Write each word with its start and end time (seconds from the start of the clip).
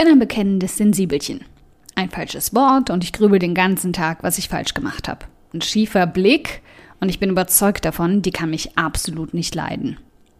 bin 0.00 0.08
ein 0.08 0.18
bekennendes 0.18 0.78
Sensibelchen. 0.78 1.42
Ein 1.94 2.08
falsches 2.08 2.54
Wort 2.54 2.88
und 2.88 3.04
ich 3.04 3.12
grübel 3.12 3.38
den 3.38 3.54
ganzen 3.54 3.92
Tag, 3.92 4.22
was 4.22 4.38
ich 4.38 4.48
falsch 4.48 4.72
gemacht 4.72 5.08
habe. 5.08 5.26
Ein 5.52 5.60
schiefer 5.60 6.06
Blick 6.06 6.62
und 7.00 7.10
ich 7.10 7.20
bin 7.20 7.28
überzeugt 7.28 7.84
davon, 7.84 8.22
die 8.22 8.30
kann 8.30 8.48
mich 8.48 8.78
absolut 8.78 9.34
nicht 9.34 9.54
leiden. 9.54 9.98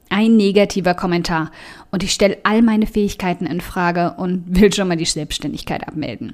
Ein 0.08 0.38
negativer 0.38 0.94
Kommentar 0.94 1.50
und 1.90 2.02
ich 2.02 2.12
stelle 2.12 2.38
all 2.42 2.62
meine 2.62 2.86
Fähigkeiten 2.86 3.44
in 3.44 3.60
Frage 3.60 4.14
und 4.16 4.44
will 4.46 4.72
schon 4.72 4.88
mal 4.88 4.96
die 4.96 5.04
Selbstständigkeit 5.04 5.87
abmelden. 5.87 6.33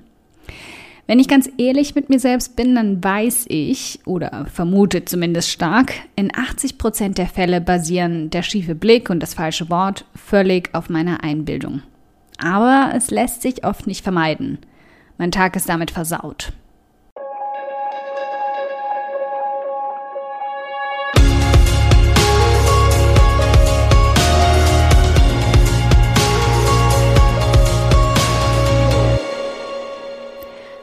Wenn 1.08 1.18
ich 1.18 1.26
ganz 1.26 1.50
ehrlich 1.58 1.96
mit 1.96 2.08
mir 2.08 2.20
selbst 2.20 2.54
bin, 2.54 2.76
dann 2.76 3.02
weiß 3.02 3.46
ich 3.48 3.98
oder 4.04 4.46
vermute 4.52 5.04
zumindest 5.04 5.50
stark, 5.50 5.94
in 6.14 6.30
80 6.32 6.78
Prozent 6.78 7.18
der 7.18 7.26
Fälle 7.26 7.60
basieren 7.60 8.30
der 8.30 8.44
schiefe 8.44 8.76
Blick 8.76 9.10
und 9.10 9.18
das 9.18 9.34
falsche 9.34 9.68
Wort 9.68 10.04
völlig 10.14 10.72
auf 10.74 10.88
meiner 10.90 11.24
Einbildung. 11.24 11.82
Aber 12.38 12.92
es 12.94 13.10
lässt 13.10 13.42
sich 13.42 13.64
oft 13.64 13.86
nicht 13.86 14.02
vermeiden. 14.02 14.58
Mein 15.18 15.32
Tag 15.32 15.56
ist 15.56 15.68
damit 15.68 15.90
versaut. 15.90 16.52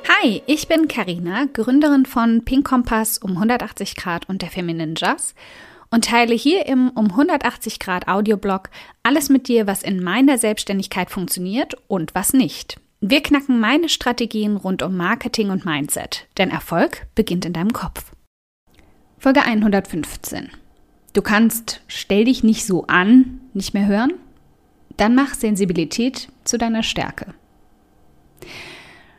Hi, 0.07 0.41
ich 0.45 0.69
bin 0.69 0.87
Karina, 0.87 1.47
Gründerin 1.51 2.05
von 2.05 2.45
Pink 2.45 2.65
Kompass 2.65 3.17
um 3.17 3.31
180 3.31 3.97
Grad 3.97 4.29
und 4.29 4.41
der 4.41 4.49
Feminine 4.49 4.93
Jazz 4.95 5.35
und 5.93 6.05
teile 6.05 6.33
hier 6.33 6.65
im 6.65 6.89
um 6.89 7.11
180 7.11 7.77
Grad 7.77 8.07
Audioblog 8.07 8.71
alles 9.03 9.29
mit 9.29 9.47
dir, 9.47 9.67
was 9.67 9.83
in 9.83 10.03
meiner 10.03 10.39
Selbstständigkeit 10.39 11.11
funktioniert 11.11 11.75
und 11.87 12.15
was 12.15 12.33
nicht. 12.33 12.79
Wir 12.99 13.21
knacken 13.21 13.59
meine 13.59 13.89
Strategien 13.89 14.57
rund 14.57 14.81
um 14.81 14.97
Marketing 14.97 15.51
und 15.51 15.65
Mindset, 15.65 16.25
denn 16.39 16.49
Erfolg 16.49 17.05
beginnt 17.13 17.45
in 17.45 17.53
deinem 17.53 17.73
Kopf. 17.73 18.11
Folge 19.19 19.43
115. 19.43 20.49
Du 21.13 21.21
kannst 21.21 21.81
Stell 21.87 22.25
dich 22.25 22.43
nicht 22.43 22.65
so 22.65 22.87
an 22.87 23.41
nicht 23.53 23.75
mehr 23.75 23.85
hören? 23.85 24.13
Dann 24.97 25.13
mach 25.13 25.35
Sensibilität 25.35 26.29
zu 26.43 26.57
deiner 26.57 26.81
Stärke. 26.81 27.35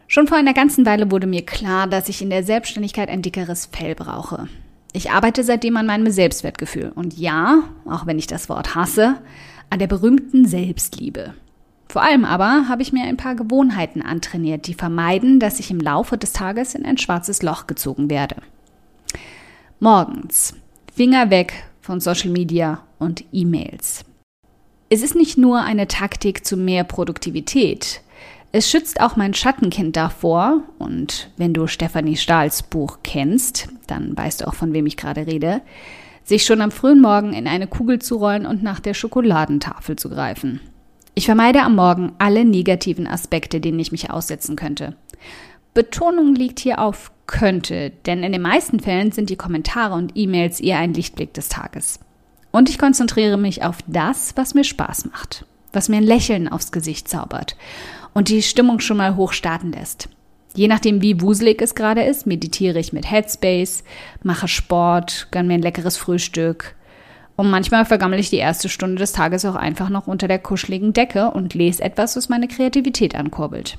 Schon 0.09 0.27
vor 0.27 0.39
einer 0.39 0.55
ganzen 0.55 0.85
Weile 0.87 1.13
wurde 1.13 1.29
mir 1.29 1.47
klar, 1.47 1.87
dass 1.87 2.09
ich 2.09 2.21
in 2.21 2.31
der 2.31 2.43
Selbstständigkeit 2.43 3.09
ein 3.09 3.23
dickeres 3.23 3.67
Fell 3.67 3.95
brauche. 3.95 4.49
Ich 4.97 5.11
arbeite 5.11 5.43
seitdem 5.43 5.77
an 5.77 5.87
meinem 5.87 6.09
Selbstwertgefühl 6.09 6.93
und 6.95 7.19
ja, 7.19 7.65
auch 7.85 8.07
wenn 8.07 8.17
ich 8.17 8.29
das 8.29 8.49
Wort 8.49 8.77
hasse, 8.77 9.21
an 9.69 9.81
der 9.81 9.89
berühmten 9.89 10.47
Selbstliebe. 10.47 11.35
Vor 11.89 12.03
allem 12.03 12.25
aber 12.25 12.69
habe 12.69 12.83
ich 12.83 12.93
mir 12.93 13.03
ein 13.03 13.17
paar 13.17 13.35
Gewohnheiten 13.35 14.03
antrainiert, 14.03 14.69
die 14.69 14.75
vermeiden, 14.75 15.41
dass 15.41 15.59
ich 15.59 15.73
im 15.73 15.81
Laufe 15.81 16.17
des 16.17 16.33
Tages 16.33 16.77
in 16.77 16.85
ein 16.87 16.97
schwarzes 16.97 17.43
Loch 17.43 17.67
gezogen 17.67 18.09
werde. 18.09 18.37
Morgens. 19.81 20.55
Finger 20.95 21.29
weg 21.29 21.65
von 21.81 21.99
Social 21.99 22.31
Media 22.31 22.81
und 23.01 23.25
E-Mails. 23.33 24.05
Es 24.91 25.03
ist 25.03 25.17
nicht 25.17 25.37
nur 25.37 25.61
eine 25.61 25.89
Taktik 25.89 26.47
zu 26.47 26.57
mehr 26.57 26.85
Produktivität. 26.85 28.01
Es 28.57 28.71
schützt 28.71 29.01
auch 29.01 29.17
mein 29.17 29.35
Schattenkind 29.35 29.97
davor, 29.97 30.63
und 30.79 31.29
wenn 31.37 31.53
du 31.53 31.67
Stefanie 31.67 32.17
Stahls 32.17 32.63
Buch 32.63 32.99
kennst, 33.03 33.67
dann 33.89 34.17
weißt 34.17 34.43
du 34.43 34.47
auch, 34.47 34.55
von 34.55 34.73
wem 34.73 34.87
ich 34.87 34.97
gerade 34.97 35.27
rede, 35.27 35.61
sich 36.23 36.47
schon 36.47 36.61
am 36.61 36.71
frühen 36.71 37.01
Morgen 37.01 37.33
in 37.33 37.49
eine 37.49 37.67
Kugel 37.67 37.99
zu 37.99 38.15
rollen 38.15 38.47
und 38.47 38.63
nach 38.63 38.79
der 38.79 38.95
Schokoladentafel 38.95 39.97
zu 39.97 40.09
greifen. 40.09 40.61
Ich 41.17 41.25
vermeide 41.25 41.63
am 41.63 41.75
Morgen 41.75 42.13
alle 42.19 42.45
negativen 42.45 43.09
Aspekte, 43.09 43.61
denen 43.61 43.81
ich 43.81 43.91
mich 43.91 44.13
aussetzen 44.13 44.55
könnte. 44.55 44.95
Betonung 45.75 46.37
liegt 46.37 46.61
hier 46.61 46.79
auf 46.79 47.11
könnte, 47.27 47.91
denn 48.07 48.23
in 48.23 48.31
den 48.31 48.43
meisten 48.43 48.79
Fällen 48.79 49.11
sind 49.11 49.31
die 49.31 49.37
Kommentare 49.37 49.95
und 49.95 50.13
E-Mails 50.15 50.61
eher 50.61 50.79
ein 50.79 50.95
Lichtblick 50.95 51.35
des 51.35 51.49
Tages. 51.49 51.99
Und 52.53 52.71
ich 52.71 52.79
konzentriere 52.79 53.37
mich 53.37 53.65
auf 53.65 53.79
das, 53.89 54.37
was 54.37 54.55
mir 54.55 54.63
Spaß 54.63 55.07
macht, 55.07 55.45
was 55.73 55.89
mir 55.89 55.97
ein 55.97 56.05
Lächeln 56.05 56.49
aufs 56.49 56.71
Gesicht 56.71 57.09
zaubert 57.09 57.57
und 58.15 58.29
die 58.29 58.43
Stimmung 58.43 58.81
schon 58.81 58.97
mal 58.97 59.17
hoch 59.17 59.33
starten 59.33 59.73
lässt. 59.73 60.09
Je 60.57 60.69
nachdem, 60.69 61.03
wie 61.03 61.21
wuselig 61.21 61.61
es 61.61 61.75
gerade 61.75 62.03
ist, 62.03 62.27
meditiere 62.27 62.79
ich 62.79 62.93
mit 62.93 63.11
Headspace, 63.11 63.83
mache 64.23 64.47
Sport, 64.47 65.29
gönne 65.33 65.49
mir 65.49 65.55
ein 65.55 65.63
leckeres 65.63 65.97
Frühstück. 65.97 66.77
Und 67.37 67.51
manchmal 67.51 67.85
vergammel 67.85 68.21
ich 68.21 68.31
die 68.31 68.37
erste 68.37 68.69
Stunde 68.69 68.97
des 68.97 69.11
Tages 69.11 69.45
auch 69.45 69.57
einfach 69.57 69.89
noch 69.89 70.07
unter 70.07 70.29
der 70.29 70.39
kuscheligen 70.39 70.93
Decke 70.93 71.33
und 71.33 71.55
lese 71.55 71.83
etwas, 71.83 72.17
was 72.17 72.29
meine 72.29 72.47
Kreativität 72.47 73.17
ankurbelt. 73.17 73.79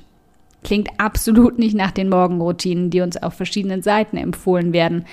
Klingt 0.66 0.90
absolut 0.97 1.57
nicht 1.57 1.75
nach 1.75 1.91
den 1.91 2.09
Morgenroutinen, 2.09 2.90
die 2.90 3.00
uns 3.00 3.16
auf 3.16 3.35
verschiedenen 3.35 3.81
Seiten 3.81 4.17
empfohlen 4.17 4.73
werden. 4.73 5.06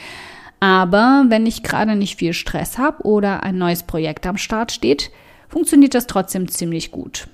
Aber 0.59 1.27
wenn 1.29 1.47
ich 1.47 1.63
gerade 1.63 1.95
nicht 1.95 2.19
viel 2.19 2.33
Stress 2.33 2.79
habe 2.79 3.05
oder 3.05 3.45
ein 3.45 3.59
neues 3.59 3.85
Projekt 3.85 4.27
am 4.27 4.37
Start 4.37 4.73
steht, 4.73 5.11
funktioniert 5.49 5.95
das 5.95 6.09
trotzdem 6.09 6.49
ziemlich 6.49 6.91
gut. 6.91 7.29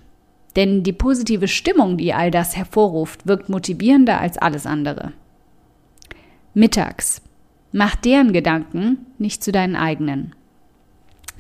Denn 0.59 0.83
die 0.83 0.93
positive 0.93 1.47
Stimmung, 1.47 1.99
die 1.99 2.13
all 2.13 2.33
das 2.33 2.57
hervorruft, 2.57 3.29
wirkt 3.29 3.49
motivierender 3.49 4.21
als 4.21 4.39
alles 4.39 4.67
andere. 4.67 5.13
Mittags. 6.53 7.23
Mach 7.71 7.95
deren 7.95 8.33
Gedanken 8.33 9.07
nicht 9.19 9.45
zu 9.45 9.53
deinen 9.53 9.77
eigenen. 9.77 10.35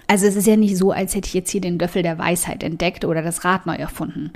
Also 0.06 0.24
es 0.28 0.36
ist 0.36 0.46
ja 0.46 0.54
nicht 0.54 0.76
so, 0.76 0.92
als 0.92 1.16
hätte 1.16 1.26
ich 1.26 1.34
jetzt 1.34 1.50
hier 1.50 1.60
den 1.60 1.80
Löffel 1.80 2.04
der 2.04 2.16
Weisheit 2.16 2.62
entdeckt 2.62 3.04
oder 3.04 3.20
das 3.20 3.44
Rad 3.44 3.66
neu 3.66 3.74
erfunden. 3.74 4.30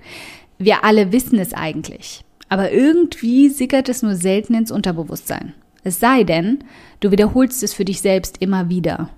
Wir 0.59 0.83
alle 0.83 1.13
wissen 1.13 1.39
es 1.39 1.55
eigentlich. 1.55 2.25
Aber 2.49 2.73
irgendwie 2.73 3.51
sickert 3.51 3.89
es 3.89 4.03
nur 4.03 4.17
selten 4.17 4.55
ins 4.55 4.73
Unterbewusstsein. 4.73 5.53
Es 5.85 6.01
sei 6.01 6.25
denn, 6.25 6.65
du 6.99 7.13
wiederholst 7.13 7.63
es 7.63 7.73
für 7.73 7.85
dich 7.85 8.01
selbst 8.01 8.39
immer 8.43 8.69
wieder. 8.69 9.11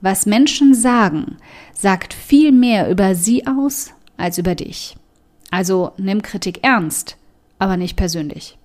Was 0.00 0.24
Menschen 0.24 0.72
sagen, 0.72 1.36
sagt 1.74 2.14
viel 2.14 2.52
mehr 2.52 2.88
über 2.88 3.14
sie 3.14 3.46
aus 3.46 3.92
als 4.16 4.38
über 4.38 4.54
dich. 4.54 4.96
Also 5.50 5.92
nimm 5.96 6.22
Kritik 6.22 6.64
ernst, 6.64 7.16
aber 7.58 7.76
nicht 7.76 7.96
persönlich. 7.96 8.58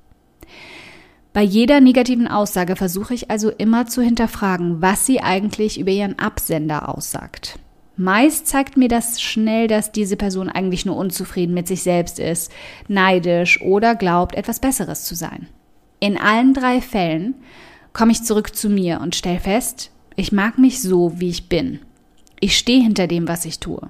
Bei 1.33 1.43
jeder 1.43 1.79
negativen 1.79 2.27
Aussage 2.27 2.75
versuche 2.75 3.13
ich 3.13 3.29
also 3.29 3.49
immer 3.49 3.85
zu 3.85 4.01
hinterfragen, 4.01 4.81
was 4.81 5.05
sie 5.05 5.21
eigentlich 5.21 5.79
über 5.79 5.91
ihren 5.91 6.17
Absender 6.17 6.89
aussagt. 6.89 7.59
Meist 7.95 8.47
zeigt 8.47 8.77
mir 8.77 8.87
das 8.87 9.21
schnell, 9.21 9.67
dass 9.67 9.91
diese 9.91 10.15
Person 10.15 10.49
eigentlich 10.49 10.85
nur 10.85 10.95
unzufrieden 10.95 11.53
mit 11.53 11.67
sich 11.67 11.83
selbst 11.83 12.17
ist, 12.17 12.51
neidisch 12.87 13.61
oder 13.61 13.93
glaubt, 13.93 14.35
etwas 14.35 14.59
Besseres 14.59 15.03
zu 15.03 15.15
sein. 15.15 15.47
In 15.99 16.17
allen 16.17 16.53
drei 16.53 16.81
Fällen 16.81 17.35
komme 17.93 18.13
ich 18.13 18.23
zurück 18.23 18.55
zu 18.55 18.69
mir 18.69 19.01
und 19.01 19.15
stelle 19.15 19.39
fest, 19.39 19.91
ich 20.15 20.31
mag 20.31 20.57
mich 20.57 20.81
so, 20.81 21.19
wie 21.19 21.29
ich 21.29 21.49
bin. 21.49 21.79
Ich 22.39 22.57
stehe 22.57 22.81
hinter 22.81 23.07
dem, 23.07 23.27
was 23.27 23.45
ich 23.45 23.59
tue. 23.59 23.89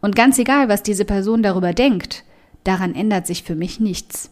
Und 0.00 0.16
ganz 0.16 0.38
egal, 0.38 0.68
was 0.68 0.82
diese 0.82 1.04
Person 1.04 1.42
darüber 1.42 1.72
denkt, 1.72 2.24
daran 2.64 2.94
ändert 2.94 3.26
sich 3.26 3.42
für 3.42 3.54
mich 3.54 3.80
nichts. 3.80 4.30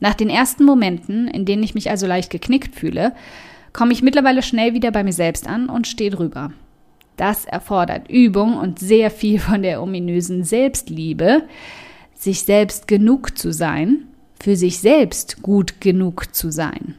Nach 0.00 0.14
den 0.14 0.28
ersten 0.28 0.64
Momenten, 0.64 1.28
in 1.28 1.44
denen 1.44 1.62
ich 1.62 1.74
mich 1.74 1.90
also 1.90 2.06
leicht 2.06 2.30
geknickt 2.30 2.74
fühle, 2.74 3.12
komme 3.72 3.92
ich 3.92 4.02
mittlerweile 4.02 4.42
schnell 4.42 4.74
wieder 4.74 4.90
bei 4.90 5.04
mir 5.04 5.12
selbst 5.12 5.46
an 5.46 5.68
und 5.68 5.86
stehe 5.86 6.10
drüber. 6.10 6.52
Das 7.16 7.44
erfordert 7.44 8.10
Übung 8.10 8.56
und 8.56 8.78
sehr 8.78 9.10
viel 9.10 9.38
von 9.38 9.62
der 9.62 9.82
ominösen 9.82 10.44
Selbstliebe, 10.44 11.42
sich 12.14 12.42
selbst 12.42 12.88
genug 12.88 13.38
zu 13.38 13.52
sein, 13.52 14.08
für 14.40 14.56
sich 14.56 14.80
selbst 14.80 15.42
gut 15.42 15.80
genug 15.80 16.34
zu 16.34 16.50
sein. 16.50 16.96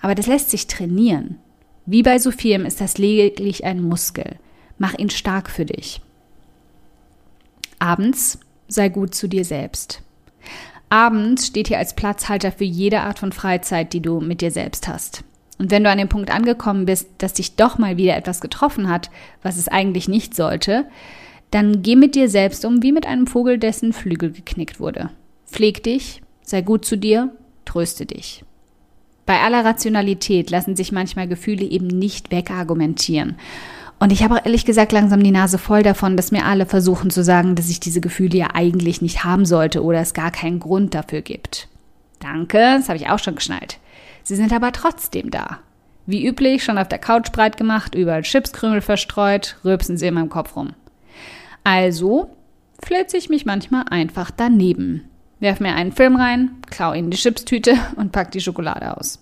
Aber 0.00 0.14
das 0.14 0.26
lässt 0.26 0.50
sich 0.50 0.66
trainieren. 0.66 1.38
Wie 1.86 2.02
bei 2.02 2.18
so 2.18 2.30
vielem 2.30 2.66
ist 2.66 2.80
das 2.80 2.98
lediglich 2.98 3.64
ein 3.64 3.80
Muskel. 3.82 4.36
Mach 4.78 4.98
ihn 4.98 5.10
stark 5.10 5.50
für 5.50 5.64
dich. 5.64 6.00
Abends 7.84 8.38
sei 8.66 8.88
gut 8.88 9.14
zu 9.14 9.28
dir 9.28 9.44
selbst. 9.44 10.00
Abends 10.88 11.48
steht 11.48 11.68
hier 11.68 11.76
als 11.76 11.94
Platzhalter 11.94 12.50
für 12.50 12.64
jede 12.64 13.02
Art 13.02 13.18
von 13.18 13.30
Freizeit, 13.30 13.92
die 13.92 14.00
du 14.00 14.20
mit 14.20 14.40
dir 14.40 14.50
selbst 14.50 14.88
hast. 14.88 15.22
Und 15.58 15.70
wenn 15.70 15.84
du 15.84 15.90
an 15.90 15.98
dem 15.98 16.08
Punkt 16.08 16.30
angekommen 16.30 16.86
bist, 16.86 17.08
dass 17.18 17.34
dich 17.34 17.56
doch 17.56 17.76
mal 17.76 17.98
wieder 17.98 18.16
etwas 18.16 18.40
getroffen 18.40 18.88
hat, 18.88 19.10
was 19.42 19.58
es 19.58 19.68
eigentlich 19.68 20.08
nicht 20.08 20.34
sollte, 20.34 20.86
dann 21.50 21.82
geh 21.82 21.94
mit 21.94 22.14
dir 22.14 22.30
selbst 22.30 22.64
um 22.64 22.82
wie 22.82 22.90
mit 22.90 23.06
einem 23.06 23.26
Vogel, 23.26 23.58
dessen 23.58 23.92
Flügel 23.92 24.32
geknickt 24.32 24.80
wurde. 24.80 25.10
Pfleg 25.46 25.82
dich, 25.82 26.22
sei 26.42 26.62
gut 26.62 26.86
zu 26.86 26.96
dir, 26.96 27.36
tröste 27.66 28.06
dich. 28.06 28.46
Bei 29.26 29.40
aller 29.40 29.62
Rationalität 29.62 30.48
lassen 30.48 30.74
sich 30.74 30.90
manchmal 30.90 31.28
Gefühle 31.28 31.66
eben 31.66 31.88
nicht 31.88 32.30
wegargumentieren. 32.30 33.36
Und 33.98 34.12
ich 34.12 34.22
habe 34.22 34.34
auch 34.34 34.44
ehrlich 34.44 34.64
gesagt 34.64 34.92
langsam 34.92 35.22
die 35.22 35.30
Nase 35.30 35.58
voll 35.58 35.82
davon, 35.82 36.16
dass 36.16 36.32
mir 36.32 36.44
alle 36.44 36.66
versuchen 36.66 37.10
zu 37.10 37.22
sagen, 37.22 37.54
dass 37.54 37.70
ich 37.70 37.80
diese 37.80 38.00
Gefühle 38.00 38.36
ja 38.36 38.48
eigentlich 38.54 39.00
nicht 39.00 39.24
haben 39.24 39.46
sollte 39.46 39.82
oder 39.82 40.00
es 40.00 40.14
gar 40.14 40.30
keinen 40.30 40.60
Grund 40.60 40.94
dafür 40.94 41.22
gibt. 41.22 41.68
Danke, 42.20 42.58
das 42.58 42.88
habe 42.88 42.98
ich 42.98 43.08
auch 43.08 43.18
schon 43.18 43.36
geschnallt. 43.36 43.78
Sie 44.22 44.36
sind 44.36 44.52
aber 44.52 44.72
trotzdem 44.72 45.30
da. 45.30 45.58
Wie 46.06 46.26
üblich 46.26 46.64
schon 46.64 46.78
auf 46.78 46.88
der 46.88 46.98
Couch 46.98 47.32
breit 47.32 47.56
gemacht, 47.56 47.94
überall 47.94 48.22
Chipskrümel 48.22 48.80
verstreut, 48.80 49.56
rülpsen 49.64 49.96
sie 49.96 50.06
in 50.06 50.14
meinem 50.14 50.28
Kopf 50.28 50.56
rum. 50.56 50.74
Also 51.62 52.30
flitze 52.82 53.16
ich 53.16 53.30
mich 53.30 53.46
manchmal 53.46 53.84
einfach 53.90 54.30
daneben. 54.30 55.08
Werf 55.40 55.60
mir 55.60 55.74
einen 55.74 55.92
Film 55.92 56.16
rein, 56.16 56.50
klau 56.70 56.92
ihn 56.92 57.10
die 57.10 57.16
Chipstüte 57.16 57.76
und 57.96 58.12
pack 58.12 58.32
die 58.32 58.40
Schokolade 58.40 58.96
aus. 58.96 59.18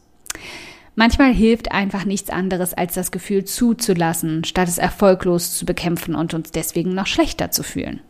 Manchmal 0.94 1.32
hilft 1.32 1.72
einfach 1.72 2.04
nichts 2.04 2.28
anderes, 2.28 2.74
als 2.74 2.94
das 2.94 3.10
Gefühl 3.10 3.44
zuzulassen, 3.44 4.44
statt 4.44 4.68
es 4.68 4.78
erfolglos 4.78 5.56
zu 5.56 5.64
bekämpfen 5.64 6.14
und 6.14 6.34
uns 6.34 6.50
deswegen 6.50 6.94
noch 6.94 7.06
schlechter 7.06 7.50
zu 7.50 7.62
fühlen. 7.62 8.00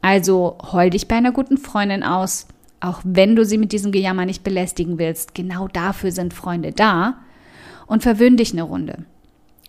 Also 0.00 0.56
heul 0.72 0.90
dich 0.90 1.06
bei 1.06 1.16
einer 1.16 1.32
guten 1.32 1.58
Freundin 1.58 2.02
aus, 2.02 2.46
auch 2.80 3.00
wenn 3.04 3.36
du 3.36 3.44
sie 3.44 3.58
mit 3.58 3.72
diesem 3.72 3.92
Gejammer 3.92 4.24
nicht 4.24 4.42
belästigen 4.42 4.98
willst. 4.98 5.34
Genau 5.34 5.68
dafür 5.68 6.12
sind 6.12 6.32
Freunde 6.32 6.72
da. 6.72 7.18
Und 7.86 8.02
verwöhn 8.04 8.36
dich 8.36 8.52
eine 8.52 8.62
Runde. 8.62 9.04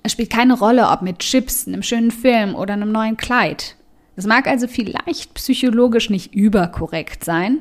Es 0.04 0.14
spielt 0.14 0.30
keine 0.30 0.58
Rolle, 0.58 0.88
ob 0.88 1.02
mit 1.02 1.20
Chips, 1.20 1.68
einem 1.68 1.84
schönen 1.84 2.12
Film 2.12 2.56
oder 2.56 2.74
einem 2.74 2.92
neuen 2.92 3.18
Kleid. 3.18 3.76
Es 4.16 4.26
mag 4.26 4.48
also 4.48 4.68
vielleicht 4.68 5.34
psychologisch 5.34 6.10
nicht 6.10 6.34
überkorrekt 6.34 7.24
sein, 7.24 7.60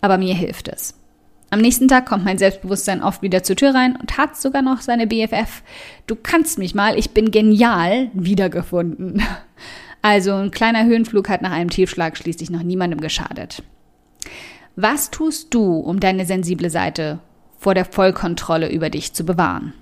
aber 0.00 0.16
mir 0.18 0.34
hilft 0.34 0.68
es. 0.68 0.97
Am 1.50 1.60
nächsten 1.60 1.88
Tag 1.88 2.06
kommt 2.06 2.24
mein 2.24 2.36
Selbstbewusstsein 2.36 3.02
oft 3.02 3.22
wieder 3.22 3.42
zur 3.42 3.56
Tür 3.56 3.74
rein 3.74 3.96
und 3.96 4.18
hat 4.18 4.36
sogar 4.36 4.60
noch 4.60 4.82
seine 4.82 5.06
BFF. 5.06 5.62
Du 6.06 6.14
kannst 6.14 6.58
mich 6.58 6.74
mal, 6.74 6.98
ich 6.98 7.10
bin 7.10 7.30
genial, 7.30 8.10
wiedergefunden. 8.12 9.22
Also 10.00 10.32
ein 10.34 10.52
kleiner 10.52 10.84
Höhenflug 10.84 11.28
hat 11.28 11.42
nach 11.42 11.50
einem 11.50 11.70
Tiefschlag 11.70 12.16
schließlich 12.16 12.50
noch 12.50 12.62
niemandem 12.62 13.00
geschadet. 13.00 13.64
Was 14.76 15.10
tust 15.10 15.52
du, 15.52 15.78
um 15.78 15.98
deine 15.98 16.24
sensible 16.24 16.70
Seite 16.70 17.18
vor 17.58 17.74
der 17.74 17.84
Vollkontrolle 17.84 18.70
über 18.70 18.90
dich 18.90 19.12
zu 19.12 19.24
bewahren? 19.24 19.72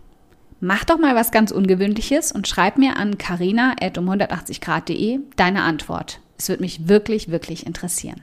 Mach 0.60 0.84
doch 0.84 0.98
mal 0.98 1.14
was 1.14 1.32
ganz 1.32 1.50
Ungewöhnliches 1.50 2.32
und 2.32 2.48
schreib 2.48 2.78
mir 2.78 2.96
an 2.96 3.18
carina.um180grad.de 3.18 5.20
deine 5.36 5.64
Antwort. 5.64 6.20
Es 6.38 6.48
wird 6.48 6.62
mich 6.62 6.88
wirklich, 6.88 7.30
wirklich 7.30 7.66
interessieren. 7.66 8.22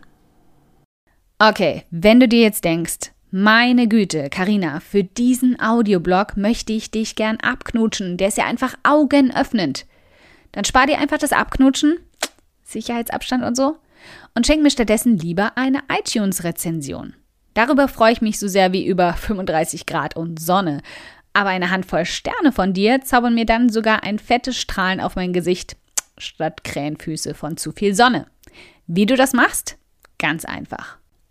Okay, 1.38 1.84
wenn 1.92 2.20
du 2.20 2.28
dir 2.28 2.42
jetzt 2.42 2.64
denkst, 2.64 3.13
meine 3.36 3.88
Güte, 3.88 4.30
Karina, 4.30 4.80
für 4.80 5.04
diesen 5.04 5.60
Audioblog 5.60 6.38
möchte 6.38 6.72
ich 6.72 6.92
dich 6.92 7.16
gern 7.16 7.40
abknutschen. 7.40 8.16
Der 8.18 8.28
ist 8.28 8.38
ja 8.38 8.46
einfach 8.46 8.76
augenöffnend. 8.84 9.88
Dann 10.52 10.66
spar 10.66 10.86
dir 10.86 11.00
einfach 11.00 11.18
das 11.18 11.34
Abknutschen, 11.34 11.98
Sicherheitsabstand 12.64 13.44
und 13.44 13.58
so, 13.58 13.78
und 14.36 14.46
schenk 14.46 14.62
mir 14.62 14.70
stattdessen 14.70 15.18
lieber 15.18 15.58
eine 15.58 15.80
iTunes-Rezension. 15.90 17.16
Darüber 17.56 17.88
freue 17.88 18.14
ich 18.14 18.22
mich 18.22 18.38
so 18.38 18.48
sehr 18.48 18.72
wie 18.72 18.86
über 18.86 19.14
35 19.14 19.88
Grad 19.88 20.16
und 20.16 20.40
Sonne. 20.40 20.84
Aber 21.34 21.50
eine 21.50 21.72
Handvoll 21.72 22.06
Sterne 22.06 22.52
von 22.52 22.74
dir 22.74 23.02
zaubern 23.02 23.34
mir 23.34 23.48
dann 23.48 23.70
sogar 23.70 24.04
ein 24.04 24.20
fettes 24.20 24.58
Strahlen 24.58 25.00
auf 25.00 25.16
mein 25.16 25.34
Gesicht 25.34 25.76
statt 26.20 26.64
Krähenfüße 26.64 27.34
von 27.34 27.58
zu 27.58 27.72
viel 27.72 27.96
Sonne. 27.96 28.28
Wie 28.86 29.08
du 29.08 29.16
das 29.16 29.34
machst? 29.34 29.80
Ganz 30.20 30.46
einfach. 30.46 31.00